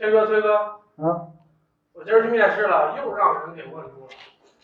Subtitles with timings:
[0.00, 0.56] 崔哥，崔哥，
[0.96, 1.28] 啊，
[1.92, 4.08] 我今儿去面试了，又让人给问住了。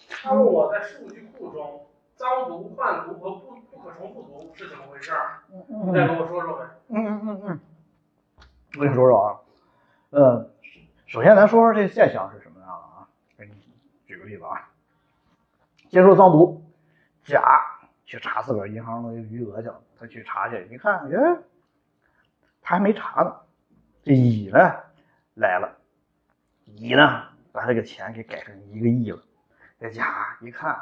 [0.09, 5.13] 他问我在数据库中脏读、换读和不不可重复读是怎么回事
[5.69, 6.65] 你再给我说说呗。
[6.89, 7.61] 嗯嗯嗯嗯，
[8.77, 9.37] 我跟你说说啊，
[10.09, 10.51] 呃，
[11.05, 13.07] 首先咱说说这个现象是什么样的啊？
[13.37, 13.53] 给你
[14.07, 14.71] 举个例子啊，
[15.91, 16.65] 先说脏读，
[17.25, 17.61] 甲
[18.07, 21.37] 去查自个儿银行的余额去了，他去查去，一看，哎，
[22.63, 23.37] 他还没查呢，
[24.03, 24.59] 这乙呢
[25.37, 25.77] 来了，
[26.65, 29.19] 乙呢把这个钱给改成一个亿了，
[29.79, 30.75] 这甲一看，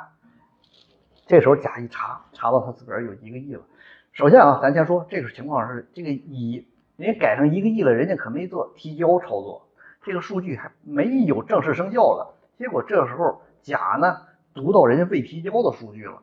[1.26, 3.64] 这时候甲一查，查到他自个儿有一个亿了。
[4.12, 9.68] 首先啊，咱先说这个情况是这个乙，人家改成一个亿了，人家可没做提交操作，
[10.02, 12.36] 这个数据还没有正式生效了。
[12.56, 14.22] 结果这时候甲呢
[14.54, 16.22] 读到人家未提交的数据了，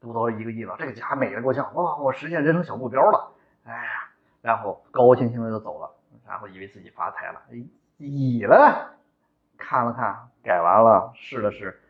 [0.00, 3.32] 读到一个亿了，这个甲美得够呛，哇，我实现人生小目标了，
[3.64, 4.08] 哎呀，
[4.40, 5.93] 然后高高兴兴的就走了，
[6.34, 7.40] 然后以为自己发财了。
[7.96, 8.56] 乙呢
[9.56, 11.80] 看了看，改完了试了试，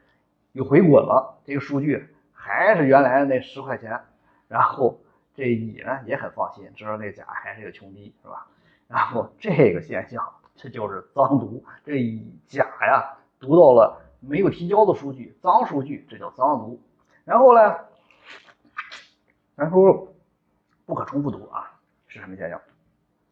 [0.52, 3.98] 又回滚了，这个数据还是原来的那十块钱。
[4.46, 5.00] 然后
[5.34, 8.46] 这乙呢也很放心，知道这甲还是个穷逼，是吧？
[8.86, 10.22] 然后这个现象，
[10.55, 11.64] 这就是脏读。
[11.83, 16.78] 这乙甲呀读到了没有提交的数据，脏数据，这叫脏读。
[17.24, 17.78] 然后呢，
[19.56, 20.06] 咱说
[20.84, 22.61] 不可重复读啊，是什么现象？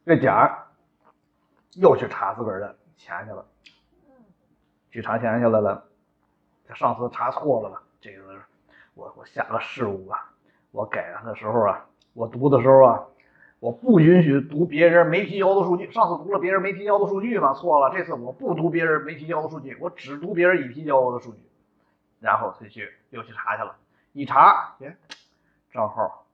[0.06, 0.67] 这甲
[1.75, 3.47] 又去查自个儿的钱去了，
[4.91, 5.84] 去查钱去了了。
[6.67, 7.83] 他上次查错了吧？
[8.01, 8.23] 这个
[8.95, 10.33] 我我下个事务吧。
[10.70, 13.05] 我改的时候啊，我读的时候啊，
[13.61, 15.91] 我不允许读别人没提交的数据。
[15.91, 17.95] 上次读了别人没提交的数据嘛，错了。
[17.95, 21.41] 这次我不读别人没提交的数据，我只读别人已提交的数据。
[22.20, 23.77] 然后他去又去查去了，
[24.12, 24.97] 一查，哎，
[25.73, 26.25] 账号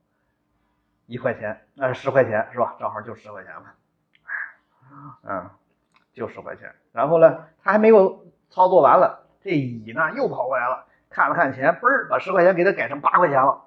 [1.07, 2.75] 一块钱，那是十块钱是吧？
[2.79, 3.75] 账号就十块钱吧，
[5.23, 5.49] 嗯，
[6.13, 6.73] 就十块钱。
[6.91, 13.65] 然后呢，他还没有操作完了，这乙呢又跑过来了，看了看钱，嘣儿把十块钱给他改成八块钱了。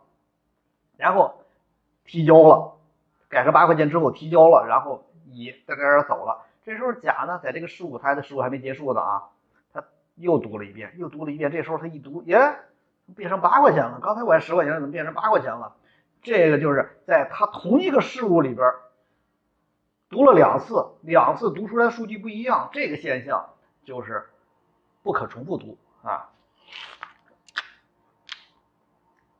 [0.96, 1.42] 然后
[2.04, 2.74] 提交了，
[3.28, 6.42] 改成八块钱之后提交了，然后乙在这儿走了。
[6.64, 9.22] 这时候甲呢，在这个事务他的事务还没结束呢啊，
[9.72, 9.84] 他
[10.16, 11.50] 又读了一遍，又读了一遍。
[11.50, 12.56] 这时候他一读，耶，
[13.16, 13.98] 变成八块钱了。
[14.00, 15.75] 刚才我还十块钱，怎么变成八块钱了？
[16.22, 18.69] 这个就是在他同一个事务里边
[20.12, 24.28] 读了两次，两次读出来的数据不一样，这个现象就是
[25.02, 26.28] 不可重复读啊。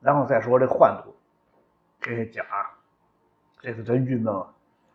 [0.01, 1.15] 然后再说这换读。
[2.01, 2.43] 这些甲，
[3.61, 4.53] 这次真郁闷了。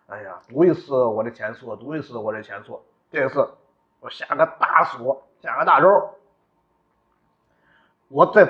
[0.09, 2.85] 哎呀，读一次我这前错，读一次我这前错。
[3.11, 3.55] 这次
[4.01, 6.15] 我下个大锁，下个大招。
[8.09, 8.45] 我在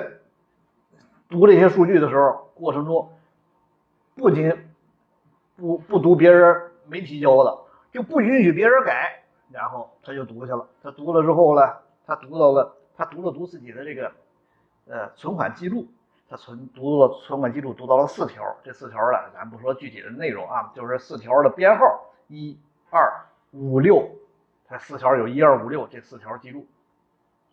[1.29, 3.17] 读这些数据的时候，过程中
[4.15, 4.73] 不仅
[5.55, 7.57] 不不读别人没提交的，
[7.91, 9.23] 就不允许别人改。
[9.51, 10.67] 然后他就读去了。
[10.83, 14.11] 他读了之后呢，他读到了，他读了读自己的这个
[14.87, 15.87] 呃存款记录。
[16.29, 18.55] 他存读了存款记录，读到了四条。
[18.63, 22.55] 这四条呢，咱不说具体的内容啊，就是四条的编号，一、
[22.91, 23.11] 二、
[23.51, 24.07] 五、六。
[24.67, 26.67] 他四条有一二五六这四条记录，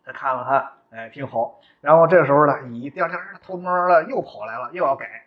[0.05, 1.59] 他看了看，哎，挺好。
[1.81, 5.25] 然后这时候呢，乙第二天偷摸的又跑来了，又要改，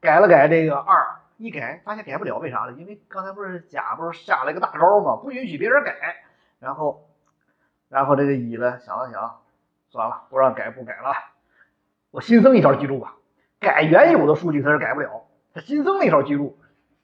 [0.00, 1.06] 改了改这个二，
[1.36, 2.72] 一改发现改不了，为啥呢？
[2.72, 5.16] 因为刚才不是甲不是下了一个大招吗？
[5.16, 5.94] 不允许别人改。
[6.58, 7.08] 然后，
[7.88, 9.40] 然后这个乙呢想了想，
[9.90, 11.12] 算了，不让改不改了。
[12.10, 13.16] 我新增一条记录吧，
[13.60, 16.58] 改原有的数据它是改不了，它新增了一条记录，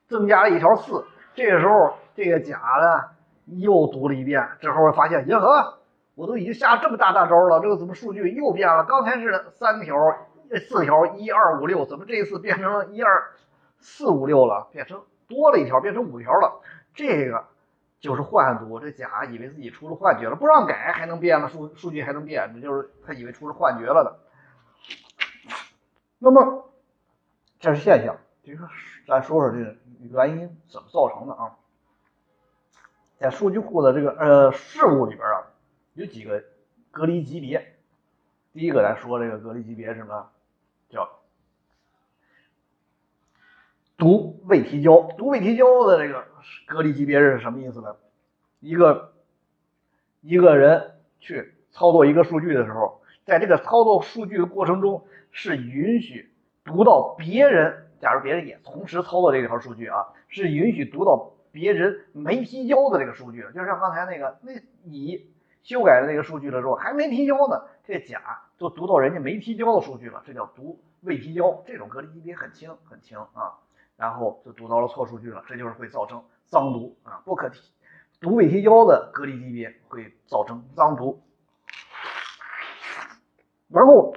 [0.09, 1.04] 增加了一条四。
[1.34, 3.10] 这个时候，这个甲呢
[3.44, 5.78] 又读了一遍，之后发现，耶呵，
[6.14, 8.84] 我都已经下这么大大招了，这个怎么数据又变了？
[8.84, 9.94] 刚才是三条、
[10.69, 13.31] 四条，一二五六，怎么这一次变成了一二
[13.82, 14.69] 四五六了？
[14.72, 16.62] 变成多了一条，变成五条了。
[16.94, 17.48] 这个
[18.00, 24.20] 就是幻读，这甲以为自己出了幻觉了，不让改还能变了，数数据还能变，这就是他以为出了幻觉了的。
[26.19, 26.70] 那么，
[27.59, 28.16] 这是现象。
[28.44, 28.69] 这个
[29.06, 31.56] 咱说说这个原因怎么造成的啊？
[33.19, 35.46] 在数据库的这个呃事务里边啊，
[35.94, 36.43] 有几个
[36.90, 37.76] 隔离级别。
[38.52, 40.31] 第一个，咱说这个隔离级别是什么？
[40.88, 41.08] 叫
[44.02, 45.02] 读未提交。
[45.16, 46.25] 读未提交的这个
[46.66, 47.94] 隔离级别是什么意思呢？
[48.58, 49.12] 一个
[50.20, 55.04] 一个人去操作一个数据的时候，在这个操作数据的过程中。
[55.34, 56.31] 是允许
[56.62, 63.40] 读到别人，假如别人也同时操作这条数据啊，是允许读到别人没提交的这个数据。
[63.55, 64.52] 就像刚才那个，那
[64.84, 65.26] 乙
[65.62, 71.62] 修改的那个数据的时候还没提交呢，这甲就读到人家没提交的数据了，这叫读未提交。
[71.66, 73.56] 这种隔离级别很轻很轻啊，
[73.97, 77.61] 然后就读到了错数据了，这就是会造成脏读啊，不可提
[78.21, 81.23] 读未提交的隔离级别会造成脏读。
[83.69, 84.15] 然后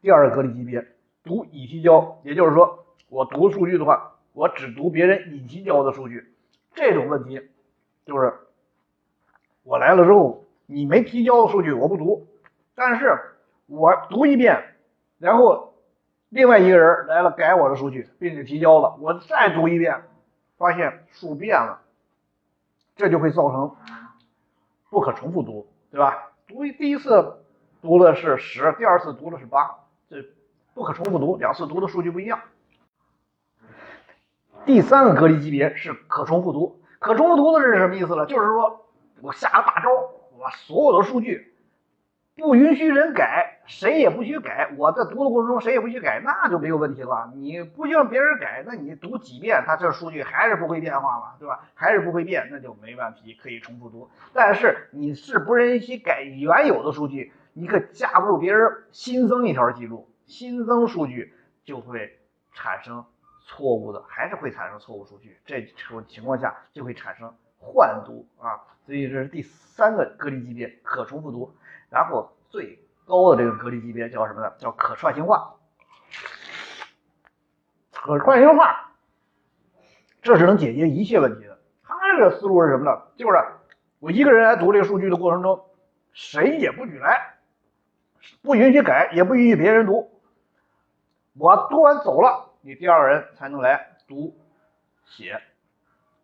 [0.00, 0.86] 第二个隔离级别
[1.24, 6.34] 读已提交，也就是说我读数据的话，我只读别人已提交的数据。
[6.74, 7.48] 这种问题
[8.04, 8.32] 就是
[9.62, 12.26] 我来了之后，你没提交的数据我不读，
[12.74, 13.18] 但是
[13.66, 14.76] 我读一遍，
[15.18, 15.67] 然后
[16.30, 20.02] 另外一个人来了改我的数据，并且提交了，我再读一遍，
[20.56, 21.80] 发现数变了，
[22.96, 23.74] 这就会造成
[24.90, 26.32] 不可重复读，对吧？
[26.46, 27.44] 读第一次
[27.80, 29.78] 读的是十，第二次读的是八，
[30.10, 30.24] 这
[30.74, 32.40] 不可重复读，两次读的数据不一样。
[34.66, 38.26] 第三个隔离级别是可重复读，可重复读的是什么意思呢？
[38.26, 38.86] 就是说
[39.22, 39.88] 我下了大招，
[40.36, 41.54] 我把所有的数据
[42.38, 44.70] 不允许人改，谁也不许改。
[44.76, 47.32] 我在读的过程中谁也不许改，那就没有问题了。
[47.34, 51.68] 你不让别人改，那你读几遍，它这数据还是不会变化嘛，对吧？
[51.74, 54.08] 还是不会变，那就没问题，可以重复读。
[54.32, 62.18] 但是你是不允许改原有的数据，你可架不住别人新增一条记录，新增数据就会
[62.52, 63.04] 产生。
[63.50, 71.50] 错误的还是会产生错误数据，这种情况下就会产生换读啊，所以这是第三个隔离级别，可重复读。
[71.90, 74.52] 然后最高的这个隔离级别叫什么呢？
[74.58, 75.54] 叫可串行化。
[77.92, 78.92] 可串行化，
[80.22, 81.58] 这是能解决一切问题的。
[81.82, 83.02] 他这个思路是什么呢？
[83.16, 83.36] 就是
[83.98, 85.64] 我一个人来读这个数据的过程中，
[86.12, 87.38] 谁也不许来，
[88.42, 90.20] 不允许改，也不允许别人读。
[91.34, 92.50] 我读完走了。
[92.60, 94.36] 你第二个人才能来读
[95.06, 95.40] 写，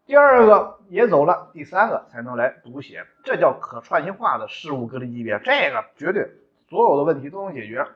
[0.06, 6.30] 第二个也走了，第三个才能来读写，这叫可串行化的事物隔离级别，这个绝对
[6.68, 7.86] 所有的问题都能解决，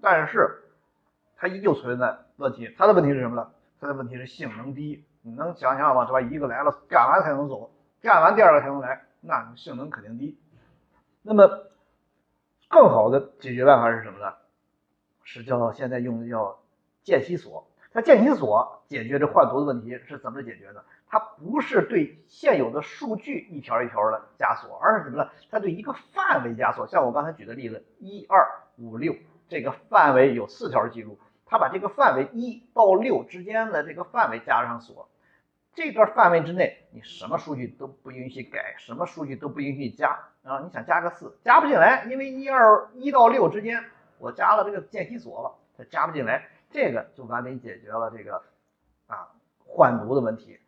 [0.00, 0.62] 但是
[1.36, 3.50] 它依旧存在问题，它的问题是什么呢？
[3.80, 6.04] 它的问题是性能低，你能想象吗？
[6.04, 6.20] 对吧？
[6.20, 7.70] 一个来了干完才能走，
[8.00, 10.38] 干完第二个才能来，那性能肯定低。
[11.22, 11.48] 那么
[12.68, 14.34] 更好的解决办法是什么呢？
[15.22, 16.58] 是叫现在用的叫
[17.04, 17.68] 间隙锁。
[17.92, 20.84] 它间隙锁解决这换读的问题是怎么解决的？
[21.12, 25.30] 它不是对现有的数据一条一条的加锁，而是什么呢？
[25.50, 26.86] 它对一个范围加锁。
[26.86, 28.48] 像我刚才举的例子，一二
[28.78, 29.14] 五六
[29.46, 35.10] 这个范围有四条记录，它把这个范围一到六之间的这个范围加上锁，
[35.74, 40.60] 这段范围之内你什么数据都不允许改，什么数据都不允许加啊！
[40.64, 43.84] 你想加个四，加不进来，因为一二一到六之间
[44.16, 46.48] 我加了这个间隙锁了，它加不进来。
[46.70, 48.42] 这个就完美解决了这个
[49.06, 50.58] 啊换读的问题，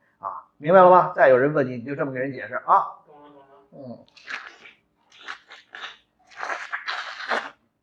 [0.65, 1.13] 明白了吧？
[1.15, 2.65] 再有人问你，你就这么给人解释啊。
[3.07, 4.07] 懂了懂了。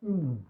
[0.00, 0.44] 嗯。